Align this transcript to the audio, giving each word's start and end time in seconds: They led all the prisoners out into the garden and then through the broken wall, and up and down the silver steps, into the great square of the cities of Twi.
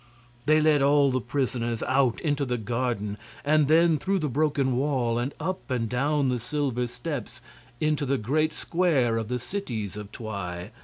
They 0.47 0.59
led 0.59 0.81
all 0.81 1.11
the 1.11 1.21
prisoners 1.21 1.83
out 1.83 2.19
into 2.21 2.43
the 2.43 2.57
garden 2.57 3.19
and 3.45 3.67
then 3.67 3.99
through 3.99 4.17
the 4.17 4.27
broken 4.29 4.75
wall, 4.75 5.19
and 5.19 5.31
up 5.39 5.69
and 5.69 5.87
down 5.87 6.29
the 6.29 6.39
silver 6.39 6.87
steps, 6.87 7.39
into 7.79 8.07
the 8.07 8.17
great 8.17 8.55
square 8.55 9.17
of 9.17 9.27
the 9.27 9.37
cities 9.37 9.95
of 9.95 10.11
Twi. 10.11 10.71